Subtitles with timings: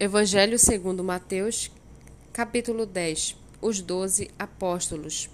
[0.00, 1.72] Evangelho segundo Mateus,
[2.32, 3.36] capítulo 10.
[3.60, 5.28] Os doze apóstolos.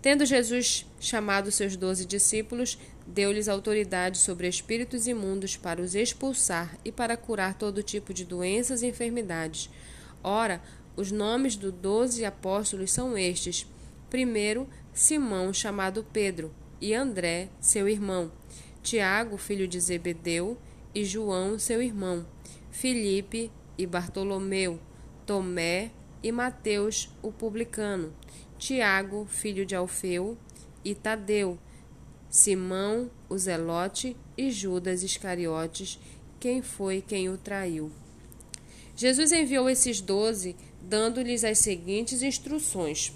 [0.00, 6.92] Tendo Jesus chamado seus doze discípulos, deu-lhes autoridade sobre espíritos imundos para os expulsar e
[6.92, 9.68] para curar todo tipo de doenças e enfermidades.
[10.22, 10.62] Ora,
[10.94, 13.66] os nomes dos doze apóstolos são estes:
[14.08, 18.30] primeiro, Simão, chamado Pedro, e André, seu irmão,
[18.84, 20.56] Tiago, filho de Zebedeu,
[20.94, 22.24] e João, seu irmão,
[22.70, 24.78] Filipe, e Bartolomeu,
[25.26, 25.90] Tomé
[26.22, 28.12] e Mateus, o publicano,
[28.58, 30.38] Tiago, filho de Alfeu,
[30.84, 31.58] e Tadeu,
[32.30, 35.98] Simão, o zelote, e Judas Iscariotes,
[36.40, 37.90] quem foi quem o traiu.
[38.96, 43.12] Jesus enviou esses doze, dando-lhes as seguintes instruções: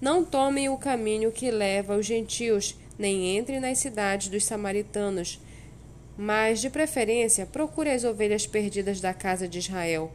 [0.00, 5.40] Não tomem o caminho que leva aos gentios, nem entrem nas cidades dos samaritanos
[6.18, 10.10] mas, de preferência, procure as ovelhas perdidas da casa de Israel.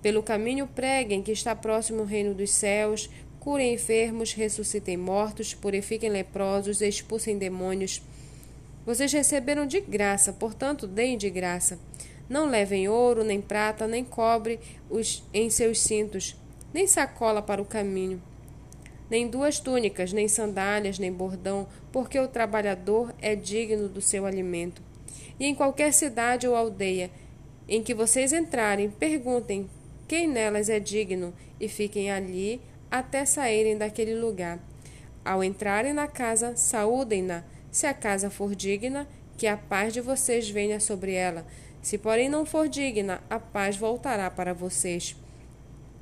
[0.00, 3.10] Pelo caminho preguem que está próximo o reino dos céus,
[3.40, 8.00] curem enfermos, ressuscitem mortos, purifiquem leprosos, expulsem demônios.
[8.86, 11.76] Vocês receberam de graça, portanto, deem de graça.
[12.28, 16.36] Não levem ouro, nem prata, nem cobre os, em seus cintos,
[16.72, 18.22] nem sacola para o caminho,
[19.10, 24.82] nem duas túnicas, nem sandálias, nem bordão, porque o trabalhador é digno do seu alimento.
[25.38, 27.10] E em qualquer cidade ou aldeia
[27.68, 29.68] em que vocês entrarem, perguntem
[30.06, 34.60] quem nelas é digno e fiquem ali até saírem daquele lugar.
[35.24, 37.42] Ao entrarem na casa, saúdem-na.
[37.72, 41.44] Se a casa for digna, que a paz de vocês venha sobre ela.
[41.82, 45.16] Se, porém, não for digna, a paz voltará para vocês.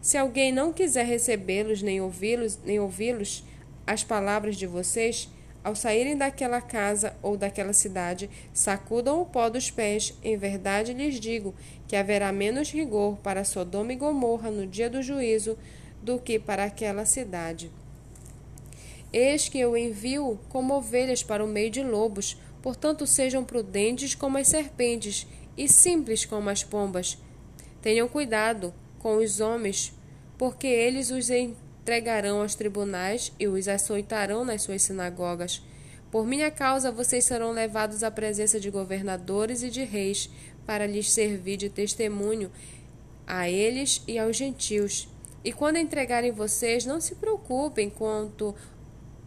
[0.01, 3.43] Se alguém não quiser recebê-los nem ouvi-los, nem ouvi-los
[3.87, 5.29] as palavras de vocês,
[5.65, 10.13] ao saírem daquela casa ou daquela cidade, sacudam o pó dos pés.
[10.23, 11.55] Em verdade lhes digo
[11.89, 15.57] que haverá menos rigor para Sodoma e Gomorra no dia do juízo
[16.03, 17.73] do que para aquela cidade.
[19.11, 24.37] Eis que eu envio como ovelhas para o meio de lobos, portanto sejam prudentes como
[24.37, 25.27] as serpentes
[25.57, 27.17] e simples como as pombas.
[27.81, 29.95] Tenham cuidado com os homens,
[30.37, 31.31] porque eles os
[31.85, 35.63] entregarão aos tribunais e os açoitarão nas suas sinagogas.
[36.11, 40.31] Por minha causa vocês serão levados à presença de governadores e de reis,
[40.65, 42.51] para lhes servir de testemunho
[43.27, 45.07] a eles e aos gentios.
[45.45, 48.55] E quando entregarem vocês, não se preocupem quanto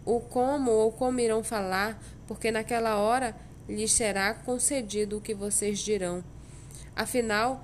[0.03, 3.35] o como ou como irão falar, porque naquela hora
[3.69, 6.23] lhes será concedido o que vocês dirão.
[6.95, 7.63] Afinal,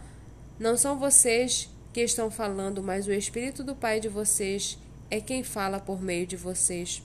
[0.60, 4.80] não são vocês que estão falando, mas o Espírito do Pai de vocês
[5.12, 7.04] é quem fala por meio de vocês.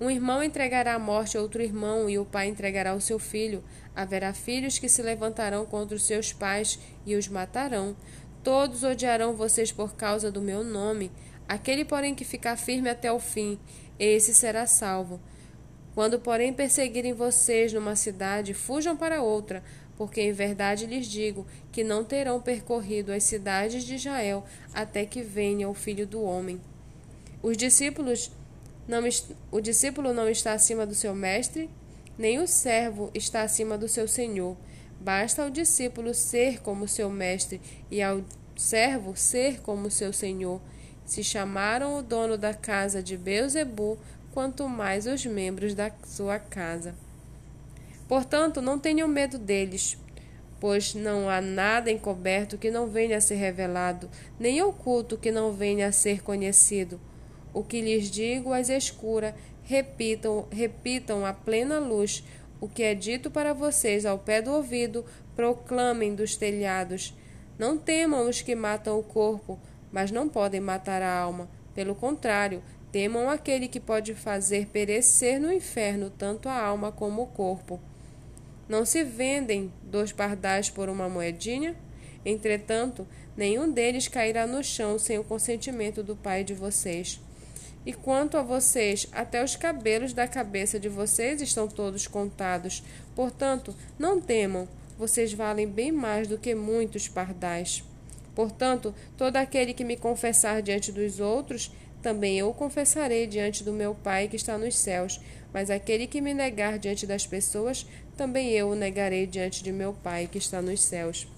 [0.00, 3.62] Um irmão entregará à morte outro irmão, e o pai entregará o seu filho.
[3.94, 7.96] Haverá filhos que se levantarão contra os seus pais e os matarão.
[8.42, 11.12] Todos odiarão vocês por causa do meu nome.
[11.48, 13.56] Aquele, porém, que ficar firme até o fim,
[13.96, 15.20] esse será salvo.
[15.94, 19.62] Quando, porém, perseguirem vocês numa cidade, fujam para outra,
[19.96, 25.22] porque em verdade lhes digo que não terão percorrido as cidades de Israel até que
[25.22, 26.60] venha o filho do homem.
[27.42, 28.30] Os discípulos
[28.86, 29.00] não,
[29.50, 31.70] o discípulo não está acima do seu mestre,
[32.18, 34.56] nem o servo está acima do seu senhor.
[35.00, 37.60] Basta ao discípulo ser como seu mestre
[37.90, 38.22] e ao
[38.56, 40.60] servo ser como seu senhor.
[41.04, 43.98] Se chamaram o dono da casa de Beuzebu,
[44.32, 46.94] quanto mais os membros da sua casa.
[48.12, 49.96] Portanto, não tenham medo deles,
[50.60, 55.50] pois não há nada encoberto que não venha a ser revelado, nem oculto que não
[55.50, 57.00] venha a ser conhecido.
[57.54, 62.22] O que lhes digo às escuras, repitam, repitam à plena luz.
[62.60, 67.16] O que é dito para vocês ao pé do ouvido, proclamem dos telhados.
[67.58, 69.58] Não temam os que matam o corpo,
[69.90, 71.48] mas não podem matar a alma.
[71.74, 72.62] Pelo contrário,
[72.92, 77.80] temam aquele que pode fazer perecer no inferno tanto a alma como o corpo.
[78.72, 81.76] Não se vendem dois pardais por uma moedinha?
[82.24, 83.06] Entretanto,
[83.36, 87.20] nenhum deles cairá no chão sem o consentimento do Pai de vocês.
[87.84, 92.82] E quanto a vocês, até os cabelos da cabeça de vocês estão todos contados.
[93.14, 94.66] Portanto, não temam,
[94.96, 97.84] vocês valem bem mais do que muitos pardais.
[98.34, 101.70] Portanto, todo aquele que me confessar diante dos outros,
[102.02, 105.20] também eu confessarei diante do meu Pai que está nos céus.
[105.52, 109.92] Mas aquele que me negar diante das pessoas, também eu o negarei diante de meu
[109.92, 111.28] Pai que está nos céus.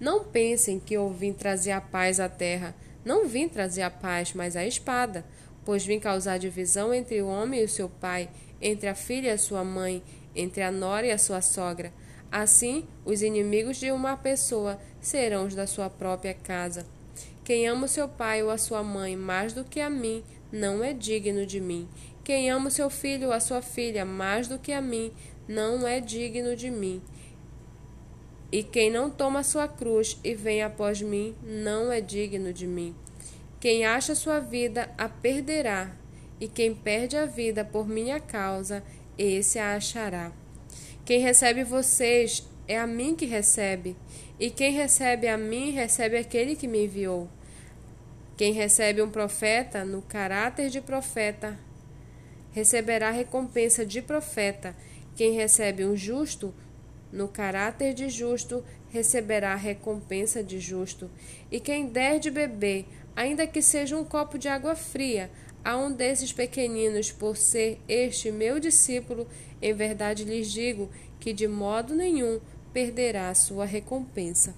[0.00, 2.74] Não pensem que eu vim trazer a paz à terra.
[3.04, 5.24] Não vim trazer a paz, mas a espada,
[5.64, 8.28] pois vim causar divisão entre o homem e o seu pai,
[8.60, 10.02] entre a filha e a sua mãe,
[10.34, 11.92] entre a nora e a sua sogra.
[12.30, 16.86] Assim, os inimigos de uma pessoa serão os da sua própria casa.
[17.48, 20.22] Quem ama seu pai ou a sua mãe mais do que a mim,
[20.52, 21.88] não é digno de mim.
[22.22, 25.10] Quem ama seu filho ou a sua filha mais do que a mim,
[25.48, 27.00] não é digno de mim.
[28.52, 32.94] E quem não toma sua cruz e vem após mim, não é digno de mim.
[33.58, 35.96] Quem acha sua vida a perderá,
[36.38, 38.84] e quem perde a vida por minha causa,
[39.16, 40.32] esse a achará.
[41.02, 43.96] Quem recebe vocês é a mim que recebe,
[44.38, 47.26] e quem recebe a mim recebe aquele que me enviou.
[48.38, 51.58] Quem recebe um profeta no caráter de profeta
[52.52, 54.76] receberá recompensa de profeta.
[55.16, 56.54] Quem recebe um justo
[57.12, 61.10] no caráter de justo receberá recompensa de justo.
[61.50, 62.86] E quem der de beber,
[63.16, 65.32] ainda que seja um copo de água fria,
[65.64, 69.26] a um desses pequeninos, por ser este meu discípulo,
[69.60, 70.88] em verdade lhes digo
[71.18, 72.38] que de modo nenhum
[72.72, 74.54] perderá sua recompensa.